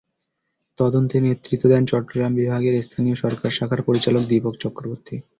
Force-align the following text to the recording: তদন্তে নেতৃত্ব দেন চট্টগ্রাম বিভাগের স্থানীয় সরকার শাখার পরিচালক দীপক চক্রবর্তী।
তদন্তে 0.79 1.17
নেতৃত্ব 1.19 1.65
দেন 1.69 1.83
চট্টগ্রাম 1.85 2.31
বিভাগের 2.35 2.75
স্থানীয় 2.83 3.15
সরকার 3.15 3.49
শাখার 3.51 3.81
পরিচালক 3.83 4.23
দীপক 4.27 4.55
চক্রবর্তী। 4.63 5.15